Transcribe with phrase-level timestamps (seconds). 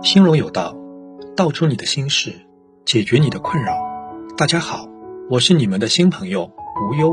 [0.00, 0.76] 心中有道，
[1.36, 2.32] 道出你的心事，
[2.84, 3.72] 解决你的困扰。
[4.36, 4.88] 大家好，
[5.28, 6.52] 我是你们的新朋友
[6.88, 7.12] 无忧。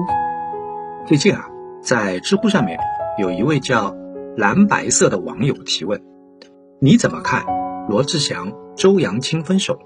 [1.08, 1.48] 最近啊，
[1.82, 2.80] 在知乎上面
[3.18, 3.96] 有一位叫
[4.38, 6.00] 蓝白色的网友提问：
[6.80, 7.44] 你怎么看
[7.90, 9.80] 罗志祥、周扬青分手？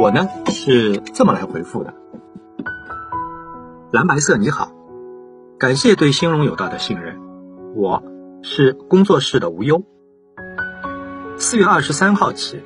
[0.00, 1.94] 我呢是这么来回复的：
[3.92, 4.72] 蓝白色你好，
[5.60, 7.20] 感谢对心荣有道的信任，
[7.76, 8.02] 我
[8.42, 9.84] 是工作室的无忧。
[11.38, 12.62] 四月二十三号起，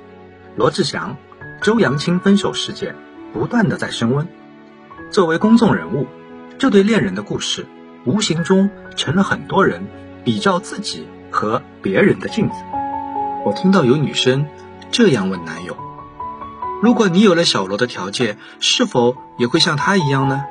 [0.56, 1.16] 罗志祥、
[1.62, 2.94] 周扬青分手事件
[3.32, 4.28] 不断的在升温。
[5.10, 6.06] 作为公众人物，
[6.58, 7.66] 这对恋人的故事，
[8.04, 9.86] 无形中成了很多人
[10.24, 12.54] 比照自己和别人的镜子。
[13.44, 14.46] 我听到有女生
[14.90, 15.76] 这样问男友
[16.82, 20.44] ：“如果你有了小罗的条件，是否也会像他一样呢？”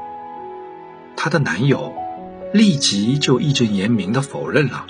[1.15, 1.93] 她的男友
[2.53, 4.87] 立即就义正言明的否认了：“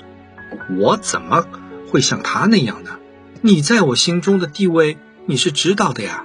[0.78, 1.44] 我怎么
[1.90, 2.92] 会像他那样呢？”
[3.46, 6.24] 你在我心中的地位，你是知道的呀。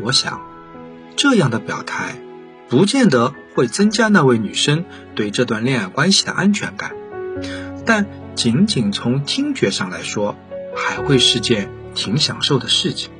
[0.00, 0.40] 我想，
[1.16, 2.20] 这样的表态，
[2.68, 4.84] 不见得会增加那位女生
[5.16, 6.94] 对这段恋爱关系的安全感，
[7.84, 10.36] 但仅仅从听觉上来说，
[10.76, 13.10] 还会是件挺享受的事情。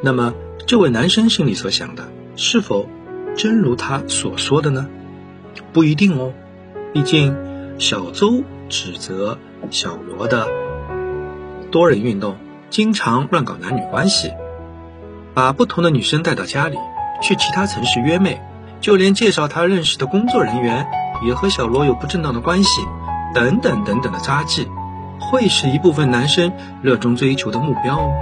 [0.00, 0.34] 那么，
[0.68, 2.88] 这位男生心里所想的，是否
[3.36, 4.88] 真如他所说的呢？
[5.72, 6.32] 不一定哦。
[6.92, 7.34] 毕竟，
[7.80, 9.38] 小周指责
[9.72, 10.69] 小罗的。
[11.70, 12.36] 多人运动，
[12.68, 14.32] 经常乱搞男女关系，
[15.34, 16.76] 把不同的女生带到家里，
[17.22, 18.42] 去其他城市约妹，
[18.80, 20.88] 就连介绍他认识的工作人员
[21.24, 22.82] 也和小罗有不正当的关系，
[23.34, 24.68] 等等等等的渣迹，
[25.20, 28.12] 会是一部分男生热衷追求的目标哦。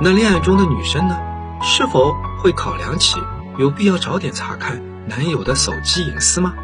[0.00, 1.16] 那恋爱中的女生呢，
[1.62, 3.20] 是否会考量起
[3.58, 6.54] 有必要早点查看男友的手机隐私吗？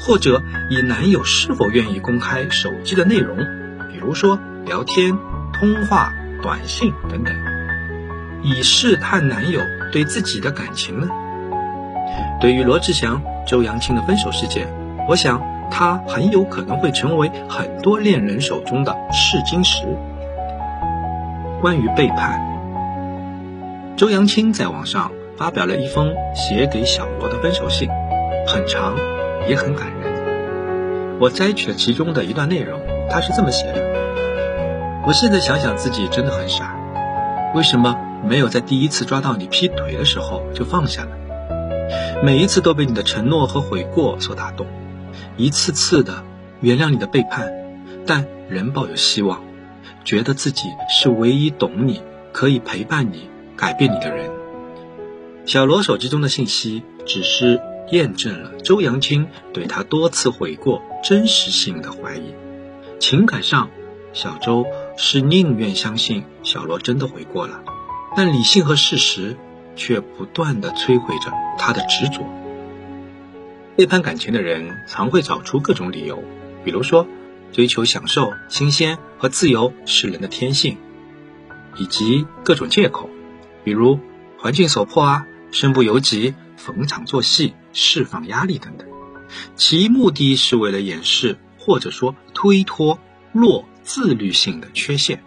[0.00, 3.36] 或者以男友是否愿意公开手机的内容，
[3.92, 4.36] 比如说？
[4.64, 5.18] 聊天、
[5.52, 7.34] 通话、短信等等，
[8.42, 9.60] 以试探男友
[9.90, 11.08] 对自己的感情呢？
[12.40, 14.68] 对于罗志祥、周扬青的分手事件，
[15.08, 19.84] 我想他很有可能会成为很多恋人手中的试金石。
[21.60, 22.40] 关于背叛，
[23.96, 27.88] 周扬青在网上发表了一封写给小罗的分手信，
[28.46, 28.94] 很长，
[29.48, 31.18] 也很感人。
[31.20, 32.80] 我摘取了其中的一段内容，
[33.10, 33.91] 他是这么写的。
[35.04, 36.76] 我现在想想自己真的很傻，
[37.56, 41.10] 为什么没有在第一次抓到你劈腿的时候就放下呢？
[42.22, 44.64] 每一次都被你的承诺和悔过所打动，
[45.36, 46.22] 一次次的
[46.60, 47.52] 原谅你的背叛，
[48.06, 49.42] 但仍抱有希望，
[50.04, 54.30] 觉得自己是唯一懂你、可以陪伴你、改变你的人。
[55.46, 62.32] 小罗手机中的信息只是验证了周扬青对他多次悔过真实性的怀疑，
[63.00, 63.68] 情感上。
[64.14, 64.66] 小周
[64.96, 67.62] 是宁愿相信小罗真的悔过了，
[68.16, 69.36] 但理性和事实
[69.74, 72.24] 却不断的摧毁着他的执着。
[73.74, 76.22] 背叛感情的人常会找出各种理由，
[76.64, 77.06] 比如说
[77.52, 80.76] 追求享受、新鲜和自由是人的天性，
[81.78, 83.08] 以及各种借口，
[83.64, 83.98] 比如
[84.38, 88.86] 环境所迫啊、身不由己、逢场作戏、释放压力等等，
[89.56, 92.98] 其目的是为了掩饰或者说推脱
[93.32, 93.64] 落。
[93.82, 95.24] 自律性的缺陷，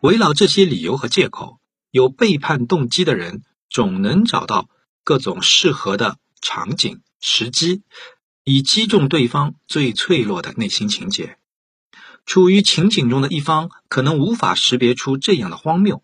[0.00, 1.58] 围绕这些理由和借口，
[1.90, 4.68] 有背叛动机的人总能找到
[5.04, 7.82] 各种适合的场景、时机，
[8.44, 11.36] 以击中对方最脆弱的内心情节。
[12.26, 16.02] 处于情景中的一方可能无法识别出这样的荒谬，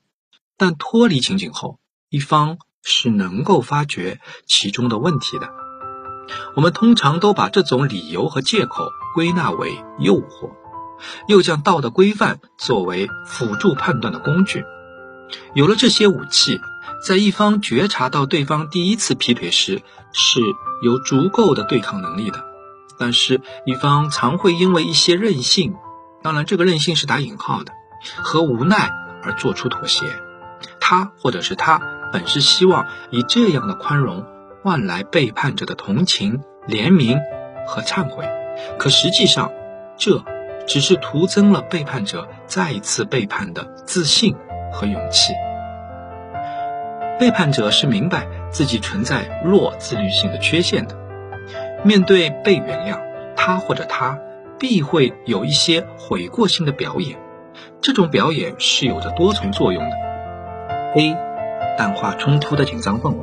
[0.56, 1.78] 但脱离情景后，
[2.09, 5.50] 一方是能够发觉其中的问题的。
[6.56, 10.50] 我们通常都把这种理由和借口归纳为诱惑。
[11.28, 14.64] 又将道德规范作为辅助判断的工具，
[15.54, 16.60] 有了这些武器，
[17.06, 20.40] 在一方觉察到对方第一次劈腿时，是
[20.82, 22.44] 有足够的对抗能力的。
[22.98, 25.74] 但是，一方常会因为一些任性，
[26.22, 27.72] 当然这个任性是打引号的，
[28.16, 28.91] 和无奈
[29.22, 30.18] 而做出妥协。
[30.80, 31.82] 他或者是他
[32.12, 34.24] 本是希望以这样的宽容
[34.62, 37.18] 换来背叛者的同情、怜悯
[37.66, 38.26] 和忏悔，
[38.78, 39.50] 可实际上，
[39.98, 40.24] 这。
[40.66, 44.34] 只是徒增了背叛者再一次背叛的自信
[44.72, 45.33] 和勇气。
[47.18, 50.95] 背叛者是明白自己存在弱自律性的缺陷的，
[51.83, 53.01] 面对被原谅，
[53.36, 54.18] 他或者他
[54.59, 57.19] 必会有一些悔过性的表演。
[57.80, 59.97] 这种表演是有着多重作用的
[60.97, 61.16] ：A.
[61.78, 63.19] 淡化冲突的紧张氛围。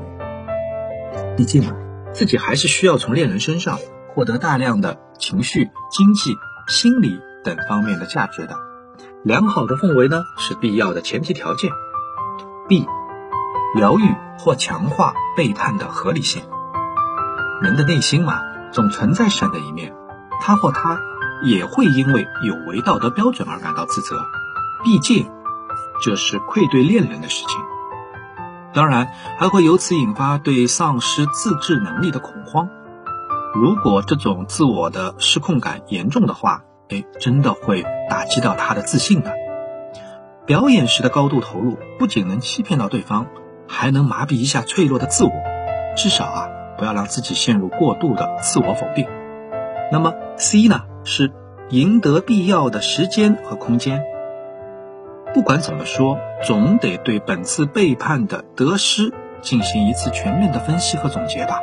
[1.35, 1.75] 毕竟啊，
[2.13, 3.77] 自己还是需要从恋人身上
[4.15, 6.33] 获得大量的情绪、经济、
[6.67, 7.19] 心理。
[7.43, 8.57] 等方面的价值的
[9.23, 11.71] 良好的氛围呢是必要的前提条件。
[12.67, 12.87] B，
[13.75, 16.43] 疗愈或强化背叛的合理性。
[17.61, 18.41] 人的内心嘛，
[18.71, 19.93] 总存在善的一面，
[20.41, 20.99] 他或她
[21.43, 24.25] 也会因为有违道德标准而感到自责，
[24.83, 25.29] 毕竟
[26.01, 27.59] 这是愧对恋人的事情。
[28.73, 32.69] 当然，还会由此引发对丧失自制能力的恐慌。
[33.53, 39.33] 如果这种自我的失控感严重的话，哎，真的会打击到他的自信的。
[40.45, 43.27] 表演时的高度投入，不仅能欺骗到对方，
[43.67, 45.31] 还能麻痹一下脆弱的自我。
[45.95, 49.07] 至少啊，不要让自己陷入过度的自我否定。
[49.91, 51.31] 那么 C 呢，是
[51.69, 54.03] 赢得必要的时间和空间。
[55.33, 61.59] 不管怎么说，总得对本次背叛的得失进行一次全面的分析和总结吧。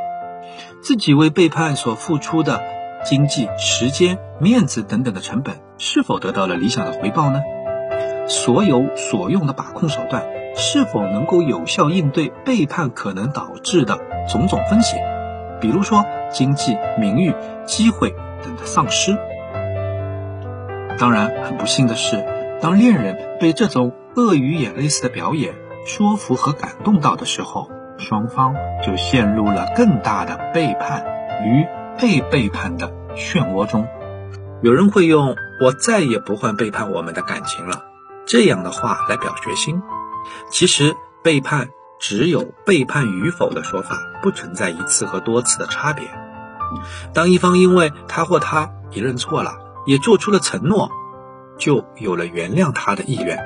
[0.83, 2.63] 自己为背叛所付出的
[3.05, 7.41] 经济、时间、面子等等的成本，是否得到了理想的回报呢？
[8.29, 10.25] 所有所用的把控手段，
[10.55, 13.99] 是否能够有效应对背叛可能导致的
[14.29, 15.03] 种种风险？
[15.61, 17.35] 比如说经济、名誉、
[17.67, 18.11] 机会
[18.43, 19.17] 等的丧失。
[20.99, 22.25] 当然，很不幸的是。
[22.61, 25.55] 当恋人被这种鳄鱼眼泪似的表演
[25.87, 28.55] 说服和感动到的时候，双方
[28.85, 31.05] 就陷入了更大的背叛
[31.43, 31.67] 与
[32.01, 33.87] 被背叛的漩涡中。
[34.63, 37.85] 有人会用“我再也不会背叛我们的感情了”
[38.27, 39.83] 这样的话来表决心。
[40.51, 41.69] 其实，背叛
[41.99, 46.09] 只有背叛与否的说法，不存在一次和多次的差别。
[47.13, 50.91] 当一方因为他或她也认错了，也做出了承诺。
[51.59, 53.39] 就有了原谅他的意愿。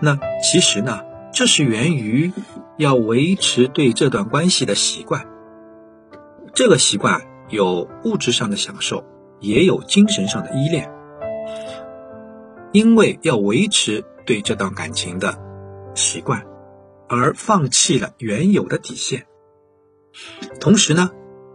[0.00, 1.00] 那其实呢，
[1.34, 2.32] 这是源于
[2.78, 5.26] 要维持对这段关系的习惯。
[6.54, 7.20] 这个习惯
[7.52, 9.04] 有物质上的享受，
[9.38, 10.90] 也有精神上的依恋。
[12.72, 15.38] 因为要维持对这段感情的
[15.94, 16.44] 习惯，
[17.08, 19.26] 而放弃了原有的底线。
[20.58, 21.10] 同时呢，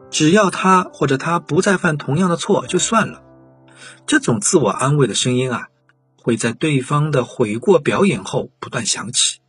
[0.09, 3.23] 只要他或者他不再犯同样的错就算了。
[4.05, 5.67] 这种自我安慰的声音啊。
[6.19, 9.39] 会在对方的悔过表演后不断响起，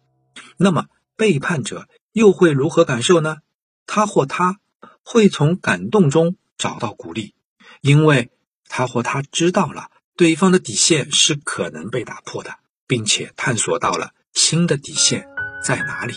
[0.57, 0.85] 那么
[1.17, 3.39] 背叛者又会如何感受呢？
[3.85, 4.61] 他或她
[5.11, 7.33] 会从感动中找到鼓励，
[7.81, 8.31] 因为
[8.69, 12.57] 他或她知道了对方的底线是可能被打破的，
[12.87, 15.27] 并且探索到了新的底线
[15.65, 16.13] 在哪里。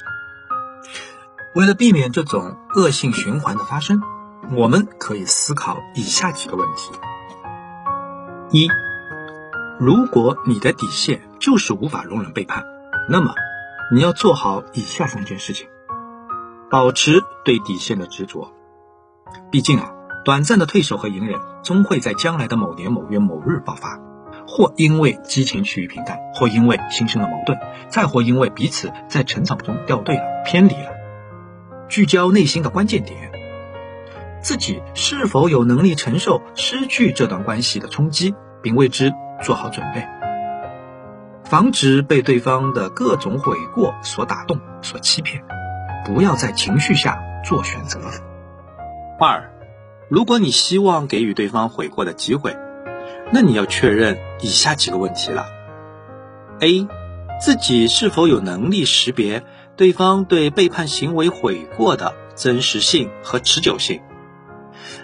[1.56, 4.02] 为了避免这种恶性循环的发生，
[4.58, 6.92] 我们可以思考以下几个问题：
[8.52, 8.68] 一。
[9.80, 12.66] 如果你的底线就是无法容忍背叛，
[13.08, 13.34] 那么
[13.94, 15.70] 你要做好以下三件事情：
[16.70, 18.54] 保持对底线的执着。
[19.52, 19.92] 毕竟啊，
[20.24, 24.00] 短暂的退守和隐忍，终会在将来的某年某月某日爆发，
[24.48, 30.92] 或因为激情趋于平淡，或因为新生的矛盾，再或因为彼此在成长中掉队了、偏离了。
[31.90, 33.32] 聚焦内心的关键点，
[34.42, 39.12] 自己是否有能力承受失去这段关系的冲击，并为之。
[39.44, 40.08] 做好准备，
[41.46, 45.42] 防止被对方的各种悔过所打动、所欺骗，
[46.06, 48.00] 不要在情绪下做选择。
[49.24, 49.52] 二，
[50.10, 52.58] 如果你希望给予对方悔过的机会，
[53.32, 55.46] 那你要确认以下几个问题了
[56.60, 56.88] ：A，
[57.40, 59.44] 自己是否有能力识别
[59.76, 64.02] 对方对背叛行为悔过的真实性和持久性？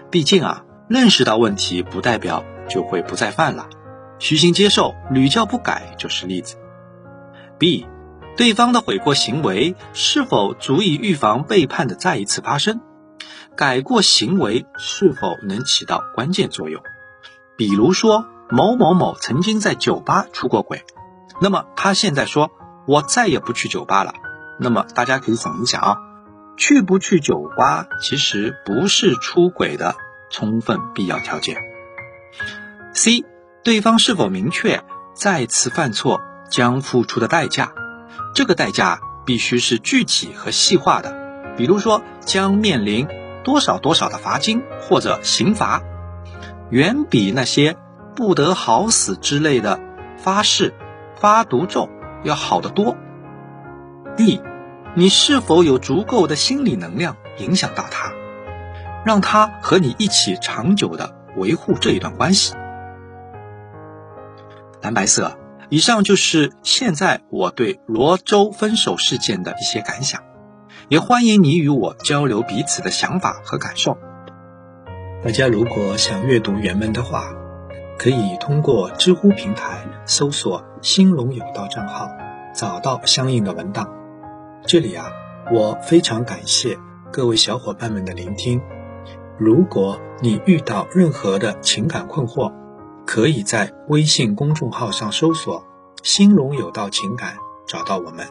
[0.09, 3.69] 毕竟啊，认识到问题不代表就会不再犯了。
[4.17, 6.55] 虚心接受，屡教不改就是例子。
[7.59, 7.85] B，
[8.35, 12.81] 对方的悔过行为是否足以预防背叛的再一次发生？
[13.57, 16.81] 改过行为是否能起到关键作用？
[17.57, 20.85] 比如说某某某曾经在酒吧出过轨，
[21.41, 22.51] 那么他现在说
[22.85, 24.13] 我再也不去酒吧了。
[24.59, 25.97] 那么大家可以想一想啊，
[26.55, 29.95] 去不去酒吧其实不是出轨的
[30.29, 31.57] 充分必要条件。
[32.93, 33.25] C。
[33.63, 34.81] 对方是否明确
[35.13, 37.73] 再次犯错将付出的代价？
[38.33, 41.13] 这个代价必须是具体和细化的，
[41.57, 43.05] 比如说将面临
[43.47, 45.81] 多少多少的罚金或者刑罚，
[46.69, 47.77] 远比那些
[48.13, 49.79] 不得好死之类的
[50.17, 50.73] 发誓、
[51.15, 51.87] 发毒咒
[52.25, 52.97] 要好得多。
[54.17, 54.41] D，
[54.95, 58.11] 你是否有足够的心理能量影响到他，
[59.05, 62.53] 让他和你一起长久的维护这一段关系？
[64.81, 65.37] 蓝白色，
[65.69, 70.21] 以上就是现在我对罗州分手事件的一些感想，
[70.89, 73.97] 也欢迎你与我交流彼此的想法和感受。
[75.21, 77.25] 大家如果想阅读原文的话，
[77.99, 82.09] 可以通过知乎平台搜索“兴隆有道”账号，
[82.55, 83.93] 找到相应的文档。
[84.65, 85.11] 这里啊，
[85.51, 86.77] 我非常感谢
[87.11, 88.61] 各位小伙伴们的聆听。
[89.37, 92.53] 如果你遇到任何的情感困惑，
[93.05, 95.65] 可以在微信公众号上搜索
[96.01, 97.35] “兴隆有道情感”，
[97.67, 98.25] 找到我们。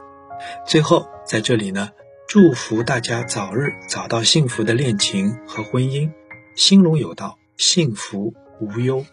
[0.67, 1.91] 最后，在这里呢，
[2.37, 6.13] 祝福大家早日找到幸福的恋情和婚姻，
[6.55, 9.07] 兴隆有道，幸福无忧。